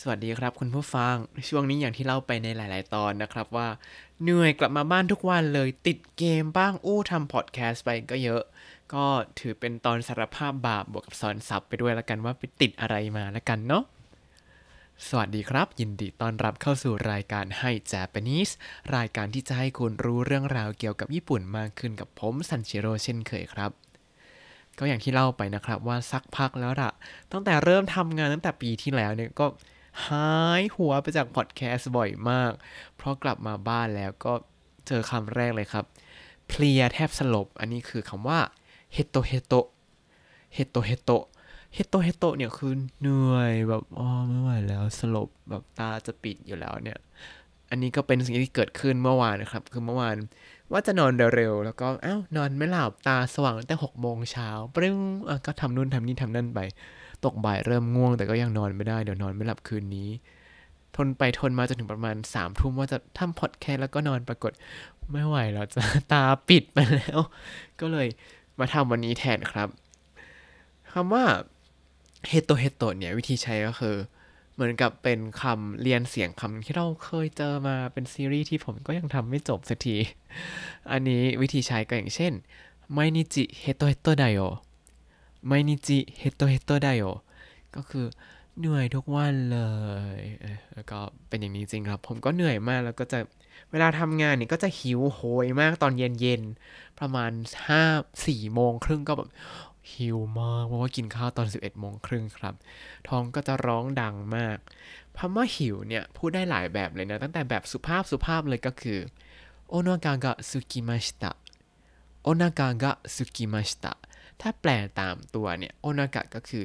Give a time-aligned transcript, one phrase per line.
[0.00, 1.14] สวัสดีครับคุณผู้ฟัง
[1.48, 3.68] ช่วงนี้อย่างที่เล่าไปในหลาย ๆ ตอนนะครับว่า
[4.22, 8.42] เหนื่อยกลับมาบ้านทุกวันเลยติดเกมบ้างอู้ทำพอดแคสต์ไปก็เยอะ
[8.94, 9.04] ก็
[9.38, 13.84] ถือเป็นตอนสารภาพบาปบวกกับสอนศัพท์ไปด้วยละกันว่าไปติดอะไรมาละกันเนาะ
[15.08, 18.52] สวัสดีครับ ยินดีต้อนรับเข้าสู่รายการให้ Japanese
[18.96, 23.70] รายการที่จะให้คุณรู้เรื่องราวเกี่ยวกับญี่ปุ่นมากขึ้นกับผมซันชิโร่เช่นเคยครับ
[24.78, 26.90] ก็อย่างที่เล่าไปนะครับว่าสักพักแล้วล่ะ
[27.32, 29.46] ตั้งแต่เริ่มทำงานตั้งแต่ปีที่แล้วเนี่ยก็
[30.06, 32.52] หายหัวไปจากพอดแคสต์บ่อยมาก
[32.96, 34.32] เพราะกลับมาบ้านแล้วก็
[34.86, 35.84] เจอคำแรกเลยครับ
[36.48, 38.38] เพลียแทบสลบ อันนี้คือคำว่า
[38.92, 39.54] へとへと
[40.54, 41.10] へとへと
[41.74, 46.98] へとへと เนี่ยคือเหนื่อยแบบอ๋อไม่ไหวแล้วสลบแบบตาจะปิดอยู่แล้วเนี่ย
[47.70, 50.16] อันนี้ก็เป็นสิ่งที่เกิดขึ้นเมื่อวานนะครับ คือเมื่อวาน
[50.72, 54.96] ว่าจะนอนเร็วๆแล้วก็อ้าวนอนไม่หลับตาสว่างตั้งแต่หกโมงเช้าปรึ้ง
[55.46, 56.60] ก็ทำนู่นทำนี่ทำนั่นไป
[57.24, 60.08] ตกบ่ายเริ่มง่วง แต่ก็ยังนอนไม่ได้เดี๋ยวนอนไม่หลับคืนนี้
[60.96, 64.52] ทนไปทนมาจนถึงประมาณสามทุ่มว่าจะทำพอดแคสต์แล้วก็นอนปรากฏ
[65.12, 65.80] ไม่ไหวแล้วจะ
[66.12, 67.18] ตาปิดไปแล้ว
[67.80, 68.08] ก็เลย
[68.58, 69.68] มาทำวันนี้แทนครับ
[70.92, 71.24] คำว่า
[72.28, 73.96] เฮโตเฮโตเนี่ยวิธีใช้ก็คือ
[74.54, 79.96] เหมือนกับเป็นคำเรียนเสียงคำที่เราเคยเจอมาเป็นซีรีส์ที่ผมก็ยังทำไม่จบสักที
[80.90, 82.32] อันนี้วิธีใช้ก็อย่างเช่น
[82.92, 84.40] ไมนิจิเฮโตเฮโตไดโอ
[85.46, 87.04] ไมนิจิเฮโตเฮโตไดโอ
[87.76, 88.06] ก็คือ
[88.58, 89.60] เหนื่อยทุกวันเล
[90.18, 90.20] ย
[90.74, 93.18] แล้วก็เป็นอย่างนี้จริงครับ ผมก็เหนื่อยมากแล้วก็จะ
[93.70, 97.30] เวลาทำงานเนี่ยก็จะหิวโหยมากตอนเย็นๆ ประมาณ
[97.66, 97.82] ห้า
[98.26, 99.28] สี่โมงครึ่งก็แบบ
[99.92, 102.54] หิวมากเพราะว่ากินข้าวตอน 11โมงครึ่งครับ
[103.08, 104.58] ท้องก็จะร้องดังมาก
[105.18, 108.98] คำว่าหิวเนี่ย พูดได้หลายแบบเลยนะ ตั้งแต่แบบสุภาพสุภาพเลยก็คือ
[109.68, 111.32] โอโนกากะสุกิมาชิตะ
[112.22, 113.92] โอนากากะสุกิมาชิตะ
[114.40, 116.64] ถ้าแปลตามตัวเนี่ยโอนากะก็คือ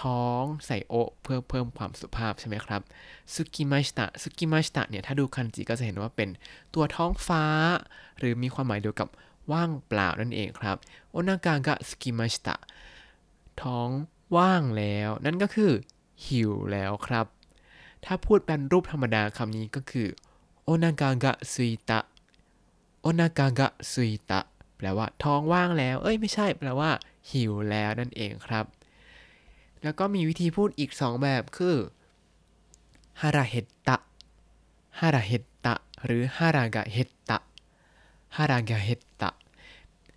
[0.00, 2.82] ท้องใส่โอเพื่อเพิ่มความสุภาพใช่ไหมครับ
[3.34, 6.28] สุกิมาชิตะสุกิมาชิตะเนี่ยถ้าดูคันจิก็จะเห็นว่าเป็น
[6.74, 7.44] ตัวท้องฟ้า
[8.18, 9.08] หรือมีความหมายเดียวกับ
[9.52, 10.76] ว่างเปล่านั่นเองครับ
[11.10, 12.54] โอนากากะสุกิมาชิตะ
[13.62, 13.88] ท้อง
[14.36, 15.72] ว่างแล้ว นั่นก็คือ
[16.26, 17.26] หิวแล้วครับ
[18.04, 20.08] ถ้าพูดเป็นรูปธรรมดาคำนี้ก็คือ
[20.64, 22.00] โอนากากะซุยตะ
[23.02, 24.40] โอนากากะซุยตะ
[24.80, 26.90] แปลว่าท้องว่างแล้ว เอ้ยไม่ใช่แปลว่า
[27.30, 28.64] หิวแล้วนั่นเองครับ
[29.82, 31.76] แล้วก็มีวิธีพูดอีกสองแบบคือ
[33.20, 33.96] ฮาราเฮตตะ
[35.00, 35.74] ฮาราเฮตตะ
[36.04, 37.38] หรือฮารากะเฮตตะ
[38.36, 39.30] ฮารากะเฮตตะ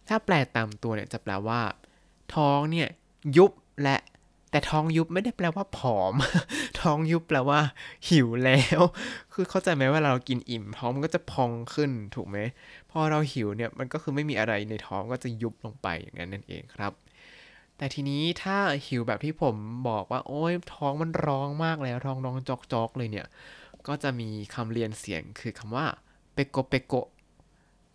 [0.08, 1.62] ถ้าแปลตามตัวเนี่ยจะแปลว่า
[2.34, 2.90] ท้องเนี่ย
[3.38, 3.52] ยุบ
[3.84, 3.98] และ
[4.54, 6.14] แต่ท้องยุบไม่ได้แปลว่าผอม
[6.82, 7.60] ท้องยุบแปลว่า
[8.10, 8.82] หิวแล้ว
[9.34, 12.38] คือเข้าใจไหมว่าเรากินอิ่ม ท้องมันก็จะพองขึ้นถูกไหม
[12.92, 16.94] พอเราหิวเนี่ยมันก็คือไม่มีอะไรในท้องก็จะยุบลงไปอย่างนั้นนั่นเองครับ
[17.78, 19.56] แต่ทีนี้ถ้าหิวแบบที่ผม
[19.90, 22.38] บอกว่า โอ้ยท้องมันร้องมากแล้ว ท้องร้อง
[22.74, 23.28] จอกๆเลยเนี่ย
[23.88, 25.86] ก็จะมีคำเรียนเสียงคือคำว่า
[26.34, 26.94] เปโกเปโก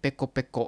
[0.01, 0.59] เปโกเปโก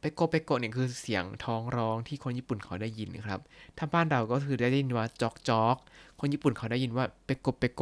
[0.00, 3.40] เปโกเปโกเนี่ยคือเสียงท้องร้องที่คนญี่ปุ่นเขาได้ยินครับ
[3.78, 5.76] ถ้าบ้านเราก็คือได้ยินว่าจอกจอก
[6.20, 7.80] คนญี่ปุ่นเขาได้ยินว่าเปโกเปโก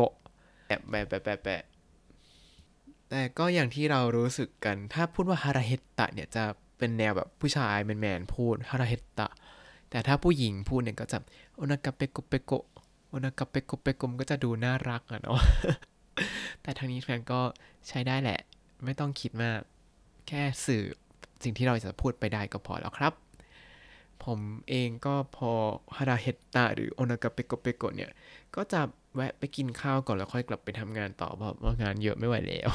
[0.67, 1.63] แปะแปะแปะแปะแปะ
[3.11, 6.45] แต่ก็อย่างที่เรารู้สึกกัน ถ้าพูดว่าฮาราเฮตตะเนี่ยจะ
[6.79, 9.29] เป็นแนวแบบผู้ชายแมนๆพูดฮาราเฮตตะ
[9.91, 11.19] แต่ถ้าผู้หญิงพูดเนี่ยก็จะ
[11.57, 12.53] โอนากาเปโกเปโก
[13.09, 15.41] โอนากาเปโกเปโกมก็จะดูน่ารักอะเนาะ
[16.63, 17.41] แต่ทางนี้แฟนก็
[17.89, 18.41] ใช้ได้แหละ
[18.85, 19.61] ไม่ต้องคิดมาก
[20.29, 20.85] แค่สื่อ
[21.47, 23.13] สิ่งที่เราจะพูดไปได้ก็พอแล้วครับ
[24.25, 25.51] ผมเองก็พอ
[25.97, 28.11] ฮาราเฮตตะหรือโอนากาเปโกเปโกเนี่ย
[28.57, 28.81] ก็จะ
[29.15, 32.71] แวะไปกินข้าวก่อนแล้วค่อยกลับไปทำงานต่อเพราะว่างานเยอะไม่ไหวแล้ว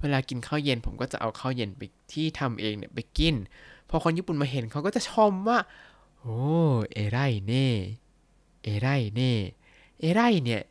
[0.00, 1.82] เวลากินข้าวเย็นผมก็จะเอาข้าวเย็นไป
[2.12, 3.34] ที่ทำเองเนี่ยไปกิน
[3.90, 5.58] พอคนญี่ปุ่นมาเห็นเขาก็จะชมว่า
[6.20, 6.40] โอ้
[6.92, 7.68] เอไรเน่
[8.62, 9.32] เอไรเน่
[10.00, 10.62] เอไรเนี่ย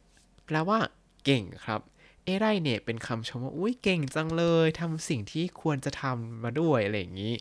[0.46, 0.80] แปลว่า
[1.24, 1.82] เก่งครับ
[2.26, 7.34] เอไรเนี่ยเป็นคำชมว่าอุ้ยเก่งจังเลยทำสิ่งที่ควรจะทำมาด้วยอะไรอย่างนี้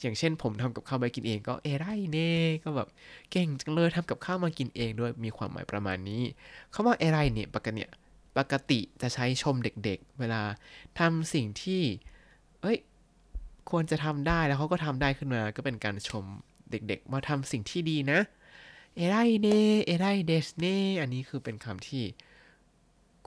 [0.00, 2.32] อย่างเช่นผมทำกับข้าวไปกินเองก็เอไรเน่
[2.64, 2.88] ก็แบบ
[3.30, 6.22] เก่งจังเลยทำกับข้าวมากินเองด้วยมีความหมายประมาณนี้
[6.74, 7.82] คำว่าเอไรเนี่ยปกติ
[8.38, 10.42] ปกติจะใช้ชมเด็กๆ เวลา
[10.98, 11.82] ทำสิ่งที่
[12.62, 12.78] เอ้ย
[13.70, 16.24] ควรจะทำได้แล้วเขาก็ทำได้ขึ้นมา ก็เป็นการชม
[16.70, 18.20] เด็กๆว่าทำสิ่งที่ดีนะ
[18.96, 22.04] 偉いね 偉いですね อันนี้คือเป็นคำที่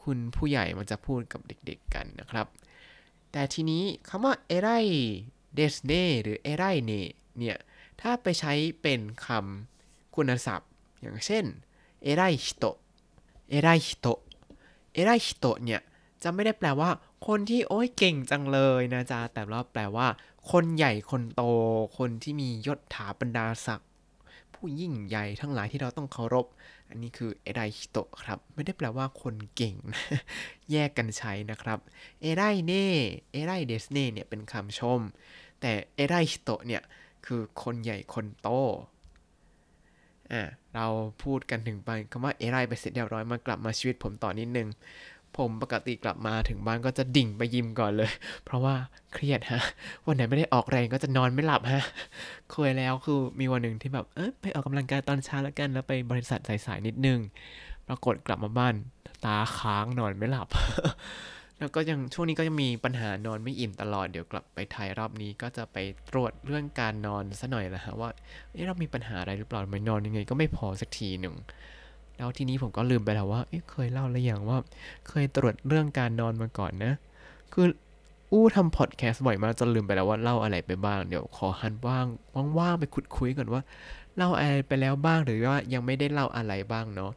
[0.03, 2.47] คุณผู้ใหญ่มันจะพูดกับเด็กๆกันนะครับ
[3.31, 7.01] แต่ทีนี้คำว่า偉いですね หรือ 偉いね
[7.37, 7.57] เนี่ย
[8.01, 10.69] ถ้าไปใช้เป็นคำคุณศัพท์
[11.01, 11.45] อย่างเช่น
[12.03, 12.65] 偉い人
[13.49, 14.07] 偉い人
[14.93, 15.81] 偉い人 เนี่ย
[16.23, 16.89] จะไม่ได้แปลว่า
[17.27, 20.07] คนที่โอ้ยเก่งจังเลยนะจ๊ะ แต่ว่าแปลว่า
[20.51, 21.43] คนใหญ่คนโต
[21.97, 23.88] คนที่มียศถาบรรดาศักดิ์
[24.59, 26.45] ผู้ยิ่งใหญ่ทั้งหลายที่เราต้องเคารพ
[26.89, 29.75] อันนี้คือเอไดฮิโตะครับ ไม่ได้แปลว่าคนเก่ง
[30.71, 31.79] แยกกันใช้นะครับ
[32.21, 32.87] เอไดเน่
[33.31, 34.99] เอไดเดสเน่เนี่ยเป็นคำชม
[35.61, 36.83] แต่เอไดฮิโตะเนี่ย
[37.25, 38.49] คือคนใหญ่คนโต
[40.31, 40.41] อะ
[40.75, 40.85] เรา
[41.23, 44.67] พูดกันถึงไปคำว่าเอไดไปเสร็จเรียบร้อยมากลับมาชีวิตผมต่อนิดนึง
[45.37, 48.11] ผมปกติกลับมาถึงบ้านก็จะดิ่งไปยิมก่อนเลย
[48.45, 48.75] เพราะว่า
[49.13, 49.61] เครียดฮะ
[50.05, 51.83] วันไหนไม่ได้ออกแรงก็จะนอนไม่หลับฮะ
[52.51, 57.19] เคยแล้วคือมีวันหนึ่งที่แบบเอยไปออกกำลังกายตอนเช้าแล้วกันแล้วไปบริษัทสายๆนิดนึง
[57.87, 58.73] ปรากฏกลับมาบ้าน
[59.25, 60.47] ตาค้างนอนไม่หลับ
[61.59, 65.77] แล้วก็ยังช่วงนี้ก็ยังมีปัญหานอนไม่อิ่มตลอดเดี๋ยวกลับไปไทยรอบนี้ก็จะไป
[66.11, 68.09] ตรวจเรื่องการนอนซะหน่อยละฮะว่า
[68.51, 71.35] เอ๊ะเรามีปัญหาอะไรหรือเปล่าไม่นอนยังไง ก็ไม่พอสักทีหนึ่ง
[72.19, 74.57] แล้วทีนี้ผมก็ลืมไปแล้วว่าเเคยเล่าหรือยังว่า
[75.07, 76.93] เคยตรวจเรื่องการนอนมาก่อนนะ
[77.53, 77.65] คือ
[78.31, 82.05] อู้ทำพอดแคสต์บ่อยมากจนลืมไปแล้วว่าเล่าอะไรไปบ้าง เดี๋ยวขอหันว่าง
[82.59, 83.61] ว่างๆไปขุดคุยก่อนว่า
[84.15, 87.11] เล่าอะไรไปแล้วบ้างหรือว่ายังไม่ได้เล่าอะไรบ้างเนาะ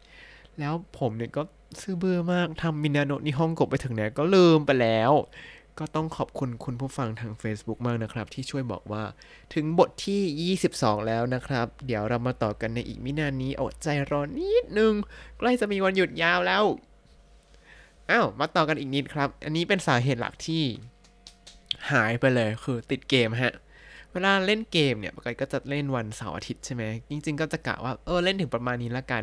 [0.58, 1.42] แล้วผมเนี่ยก็
[1.80, 5.12] ซื่อเบื่อมากทำมินาโนะนี่ห้องกบไปถึงไหนก็ลืมไปแล้ว
[5.78, 9.04] ก็ต้องขอบคุณคุณผู้ฟังทาง Facebook มากนะครับ ที่ช่วยบอกว่า
[9.54, 14.94] ถึงบทที่ 22 แล้วนะครับ เดี๋ยวเรามาต่อกันในอีกไม่นานนี้อดใจรอนิดนึง
[15.38, 16.64] ใกล้จะมีวันหยุดยาวแล้ว
[18.10, 20.62] อ้าวมาต่อกันอีกนิดครับ อันนี้เป็นสาเหตุหลักที่
[21.90, 23.54] หายไปเลยคือติดเกมฮะ
[24.12, 29.22] เวลาเล่นเกมเนี่ยปกติก็จะเล่นวันเสาร์อาทิตย์ใช่ไหมจริง ๆ ก็จะกะว่าเออเล่นถึงประมาณนี้ละกัน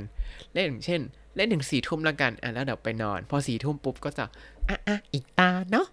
[0.53, 1.01] เล่นอย่างเช่น
[1.35, 4.25] เล่นถึงสี่ทุ่มละกันอะแล้วเดี๋ยวไปนอน พอสี่ทุ่มปุ๊บก็จะ
[4.69, 5.87] อะอะอีกตาเนาะ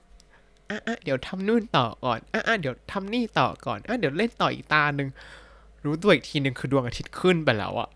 [0.70, 5.08] อะอะเดี๋ยวทำนู่นต่อก่อนอะอะเดี๋ยวทำนี่ต่อก่อนอะเดี๋ยวเล่นต่ออีกตาหนึ่ง
[5.84, 7.90] รู้ตัวอีกทีหนึ่งคือดวงอาทิตย์ขึ้นไปแล้วอะ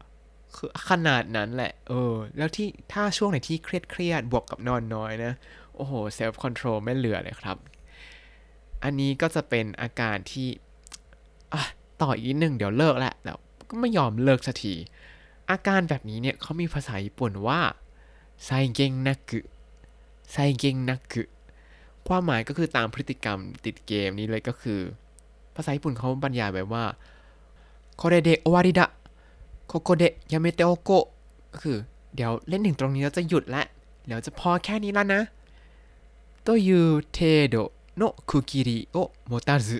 [0.56, 5.32] คือขนาดนั้นแหละ เออ แล้วที่ถ้าช่วงไหนที่เครียดเครียดบวกกับนอนน้อยนะ
[5.74, 7.56] โอ้โห self control ไม่เหลือเลยครับ
[8.84, 10.48] อันนี้ก็จะเป็นอาการที่
[12.02, 13.38] ต่ออีกนิดหนึ่งเดี๋ยวเลิกแหละแล้ว
[13.68, 14.74] ก็ไม่ยอมเลิกสักที
[15.50, 17.60] อาการแบบนี้เนี่ยเขามีภาษาญี่ปุ่นว่า
[18.44, 21.22] 際限なく 際限なく
[22.10, 24.80] ความหมายก็คือตามพฤติกรรมติดเกมนี้เลยก็คือ
[25.54, 26.84] ภาษาญี่ปุ่นเขาบรรยายแบบว่า
[27.96, 28.86] โคเรเดโอวาริดะ
[29.66, 30.90] โคโกเดยาเมเตโอโก
[31.52, 31.78] ก็คือ
[32.14, 33.62] เดี๋ยวเล่นถึงตรงนี้แล้วจะหยุดละ
[34.06, 35.20] เดี๋ยวจะพอแค่นี้แล้วนะ
[36.42, 36.80] โตยู
[37.12, 37.18] เท
[37.48, 37.56] โด
[37.96, 38.96] โนคุกิริโอ
[39.26, 39.78] โมตาซุ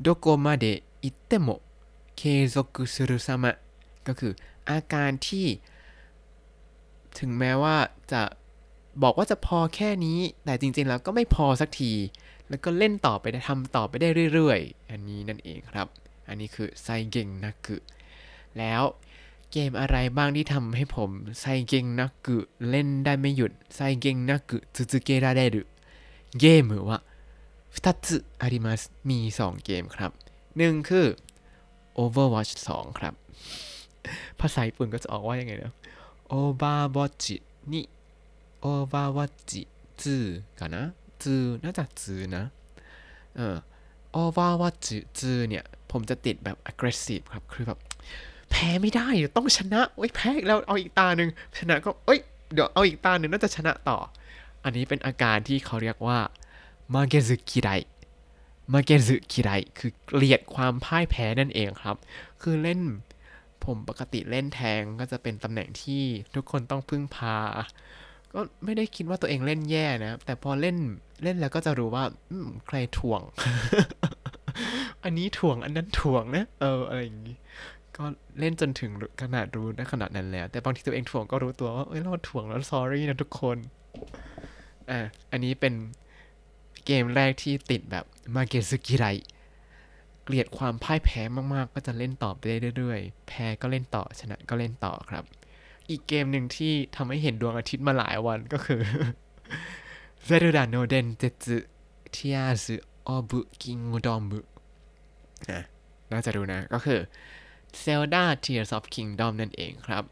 [0.00, 0.64] โดโกมาเด
[1.02, 4.32] อิเตโก็คือ
[4.68, 5.46] อาการที่
[7.18, 7.76] ถึงแม้ว่า
[8.12, 8.22] จะ
[9.03, 11.91] บอกว่าจะพอแค่นี้ แต่จริงๆแล้วก็ไม่พอสักที
[12.49, 15.87] แล้วก็เล่นต่อไปได้ทำต่อไปได้เรื่อยๆ อันนี้นั่นเองครับ
[16.27, 17.77] อันนี้คือไซเก่งนักกึ
[18.57, 18.83] แล้ว
[19.51, 22.37] เกมอะไรบ้างที่ทำให้ผมไซเก่งนักกึ
[22.69, 25.57] เล่นได้ไม่หยุดไซเก่งนักกึ続けられる
[26.39, 26.99] เกมว่า
[27.83, 28.07] 2つ
[28.41, 30.11] ありますมี 2 เกมครับ
[30.57, 31.07] หนึ่งคือ
[31.99, 33.13] Overwatch 2 ครับ
[34.39, 35.73] ภาษาญี่ปุ่นก็จะออกว่ายังไงนะ
[36.41, 37.25] Overwatch
[37.71, 37.83] นี่
[38.64, 39.54] Overwatch
[40.00, 40.76] 2かな
[41.22, 42.44] 2น่าจะ2นะ
[43.36, 43.56] เออ
[44.22, 44.88] Overwatch
[45.18, 47.78] 2เนี่ย ผมจะติดแบบ aggressive ครับ คือแบบ
[48.50, 52.20] แพ้ไม่ได้เดี๋ยวต้องชนะโอ้ยแพ้แล้วเอาอีกตาหนึ่งชนะก็เอ้ย
[52.52, 53.98] เดี๋ยวเอาอีกตาหนึ่งน่าจะชนะต่อ
[54.64, 56.18] อันนี้เป็นอาการที่เขาเรียกว่า
[56.94, 57.70] มาเกซึคิไร
[58.72, 61.96] มาเกซึคิไรคือเกลียดความพ่ายแพ้นั่นเองครับ
[62.42, 62.80] คือเล่น
[63.64, 66.02] ผมปกติเล่นแทงก็จะเป็นตำแหน่งที่
[66.34, 67.36] ทุกคนต้องพึ่งพา
[68.32, 70.76] ก็ไม่ได้คิดว่าตัวเองเล่นแย่นะ แต่พอเล่น
[71.22, 73.20] เล่นแล้วก็จะรู้ว่าอืมใครถ่วง
[75.04, 77.36] อันนี้ถ่วงอันนั้นถ่วงนะ เอออะไรอย่างนี้
[77.96, 78.04] ก็
[78.38, 78.90] เล่นจนถึง
[79.22, 83.56] ขนาดรู้นะขนาดนั้นแล้ว แต่บางทีตัวเองถ่วงก็รู้ตัวว่าเอ้ยเราถ่วงแล้ว sorry นะทุกคน
[84.90, 84.98] อะ
[85.30, 85.74] อันนี้เป็น
[86.86, 88.04] เกมแรกที่ติดแบบ
[88.34, 89.06] มาเกซึกิไร
[90.24, 91.22] เกลียดความพ่ายแพ้
[91.54, 92.40] มากๆ ก็จะเล่นต่อไป
[92.76, 95.24] เรื่อยๆ แพ้ก็เล่นต่อชนะก็เล่นต่อครับ
[95.90, 98.80] อีกเกมหนึ่งที่ทำให้เห็นดวงอาทิตย์มาหลายวันก็คือ
[100.24, 101.44] เซรุดาโนเดนเจต
[102.12, 102.74] เทียซึ
[103.06, 104.38] ออบุกิงดอมบุ
[105.50, 105.62] นะ
[106.10, 107.00] น่าจะรู้นะก็คือ
[107.82, 110.04] Zelda Tears of Kingdom นั่นเองครับ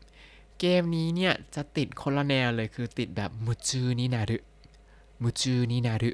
[0.61, 4.39] เกมนี้เนี่ย จะติดคนละแนวเลยคือติดแบบมุจูนินารุ
[5.23, 6.11] มุจูนินารุ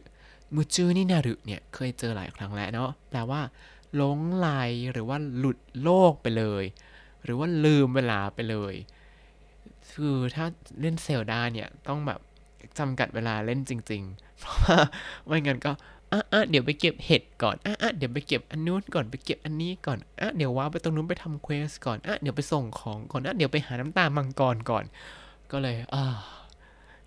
[0.55, 3.41] มุจูนินารุเนี่ย เคยเจอหลายครั้งแล้วเนาะแปลว่า
[3.97, 4.49] หลงไหล
[4.93, 6.65] หรือว่าหลุดโลกไปเลย
[7.25, 8.75] หรือว่าลืมเวลาไปเลย
[9.95, 10.47] คือถ้า
[10.81, 12.21] เล่นเซลดาเนี่ยต้องแบบ
[12.79, 14.79] จำกัดเวลาเล่นจริง ๆ เพราะว่า
[15.27, 15.73] ไม่งั้นก็
[16.13, 24.85] อะอะเดี๋ยวไปเก็บเห็ดก่อนอะอะเดี๋ยวไปเก็บอันนู้นก่อนไปเก็บอันนี้ก่อนอะเดี๋ยวว่าไปตรงนู้นไปทำเควสก่อนอะเดี๋ยวไปส่งของก่อนอะเดี๋ยวไปหาน้ำตาลมังกรก่อน
[25.53, 26.05] ก็เลยอ่า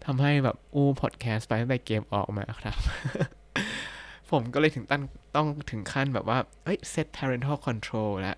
[0.06, 2.78] ทำให้แบบอู้พอดแคสต์ไปตั้งแต่เกมออกมาครับ
[4.32, 5.04] ผมก็เลยถึงตั้ง
[5.36, 8.38] ต้องถึงขั้นแบบว่าเอ้ย set parental control แล้ว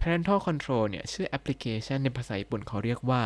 [0.00, 3.22] parental control เนี่ย ชื่อแอปพลิเคชันในภาษาญี่ปุ่นเขาเรียกว่า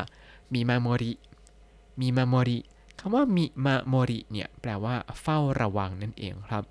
[0.55, 2.59] みまもり みまもり
[2.99, 6.65] คำว่า みまもり เนี่ยแปลว่าเฝ้าระวังนั่นเองครับ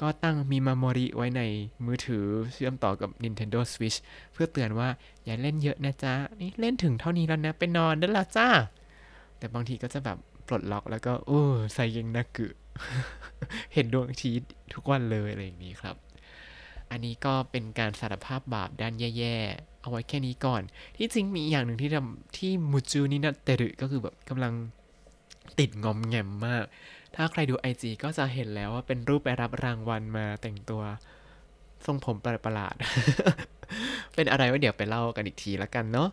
[0.00, 1.42] ก็ตั้ง みまもり ไว้ใน
[1.86, 3.98] มือถือเชื่อมต่อกับ Nintendo Switch
[4.32, 4.88] เพื่อเตือนว่า
[5.24, 8.48] อย่าเล่นเยอะนะจ๊ะ นี่เล่นถึงเท่านี้แล้วนะไปนอนได้และจ้า
[9.38, 11.42] แต่บางทีก็จะแบบปลดล็อกแล้วก็โอ้
[11.74, 12.46] ใส่เกงนักกึ
[13.74, 15.96] เห็นดวงอาทิตย์ทุกวันเลยอะไรอย่างนี้ครับ
[16.90, 20.62] อันนี้ก็เป็นการสารภาพบาปด้านแย่ๆ เอาไว้แค่นี้ก่อน
[20.96, 24.52] ที่จริงมีอย่างหนึ่งที่ทำที่มูจูนี่นะเตรึก็คือแบบกำลัง
[25.58, 26.64] ติดงอมแงมมาก
[27.14, 30.82] ถ้าใครดู IG ก็จะเห็นแล้วว่าเป็นรูปไปรับรางวัลมาแต่งตัว
[31.84, 32.74] ทรงผมประหลาด
[34.14, 36.08] เป็นอะไรว่าเดี๋ยวไปเล่ากันอีกทีละกันเนาะ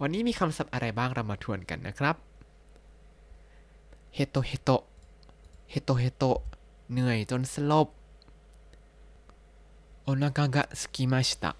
[0.00, 2.16] วันนี้มีคำศัพท์อะไรบ้างเรามาทวนกันนะครับ
[4.14, 4.70] เฮโตเฮโต
[5.70, 6.24] เฮโตเฮโต
[6.92, 7.88] เหนื่อยจนสลบ
[10.04, 11.50] โอนากะกะสกิมาชิตะ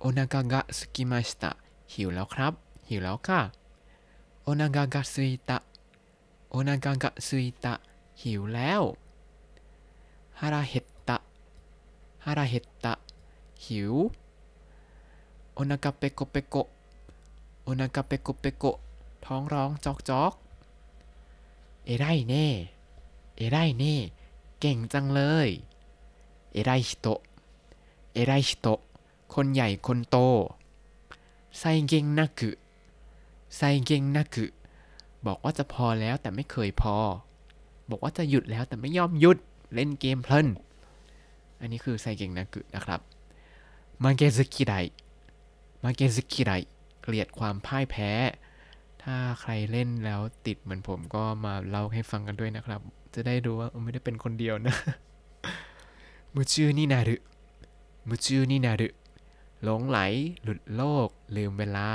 [0.00, 1.50] โอนากะกะสกิมาชิตะ
[1.92, 2.52] หิวแล้วครับ
[2.88, 3.40] หิวแล้วค่ะ
[4.42, 5.58] โอนากะกะซุยตะ
[6.50, 7.74] โอนากะกะซุยตะ
[8.22, 8.82] หิวแล้ว
[10.38, 11.16] ฮาราเฮตตะ
[12.24, 12.92] ฮาราเฮตตะ
[13.64, 13.92] หิว
[15.54, 16.56] โอนาคาเปโกเปโก
[17.64, 18.64] โอนาคาเปโกเปโก
[19.24, 20.32] ท้องร้องจอกจอก
[21.84, 22.46] เอไรเน่
[23.36, 23.94] เอไรเน่
[24.60, 25.48] เก่งจังเลย
[26.52, 27.08] 偉い人
[28.12, 28.80] 偉い人
[29.34, 30.16] คนใหญ่คนโต
[31.58, 32.50] 際限なく
[33.56, 34.46] ไซเกงนักึ
[35.26, 36.96] บอกว่าจะพอแล้วแต่ไม่เคยพอ
[37.90, 39.38] บอกว่าจะหยุดแล้วแต่ไม่ยอมหยุด
[39.74, 40.48] เล่นเกมเพลิน
[41.60, 43.00] อันนี้คือไซเกงนักึนะครับ
[44.02, 44.74] มาเกซึกิได
[45.82, 46.52] มาเกซึกิไร
[47.02, 48.10] เกลียดความพ่ายแพ้
[49.02, 52.80] ถ้าใครเล่นแล้วติดเหมือนผมก็มาเล่าให้ฟังกันด้วยนะครับ
[53.14, 54.74] จะได้รู้ว่าไม่ได้เป็นคนเดียวนะ
[56.34, 57.16] มุจูนี่นารุ
[58.08, 58.88] มุจูนี่นารุ
[59.62, 59.98] หลงใหล
[60.42, 61.90] หลุดโลก ลืมเวลา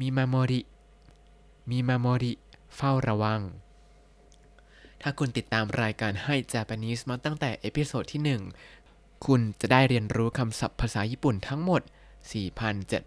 [0.00, 2.32] みまもり みまもり
[2.76, 3.40] เฝ้าระวัง
[5.02, 8.38] ถ้าคุณติดตามรายการให้ Japanese มาตั้งแต่ episode ที่
[8.74, 11.82] 1 คุณจะได้เรียนรู้คำศัพท์ภาษาญี่ปุ่นทั้งหมด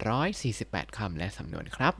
[0.06, 1.94] 4,748 คำและสำนวนครับ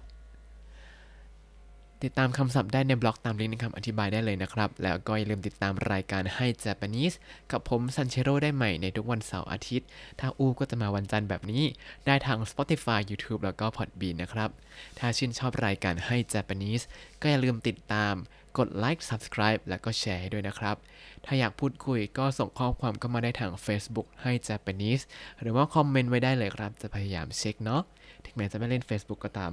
[2.02, 7.16] ติดตามคำศัพท์ได้ในบล็อกตามลิงก์ในคำอธิบายได้เลยนะครับ แล้วก็อย่าลืมติดตามรายการให้ Japanese
[7.52, 9.88] กับผมซันเชโร่ได้ใหม่ในทุกวันเสาร์อาทิตย์
[10.20, 11.62] ถ้าอูก็จะมาวันจันทร์แบบนี้
[12.06, 14.50] ได้ทาง Spotify YouTube แล้วก็ Podbean นะครับ
[14.98, 16.84] ถ้าชื่นชอบรายการให้ Japanese
[17.20, 18.14] ก็อย่าลืมติดตาม
[18.58, 20.76] กดไลค์ Subscribe แล้วก็แชร์ให้ด้วยนะครับ
[21.24, 25.02] ถ้าอยากพูดคุยก็ส่งข้อความเข้ามาได้ทาง Facebook ให้ Japanese
[25.40, 27.82] หรือว่าคอมเมนต์ไว้ได้เลยครับ จะพยายามเช็คเนาะ
[28.24, 29.52] ถึงแม้จะไม่เล่น Facebook ก็ตาม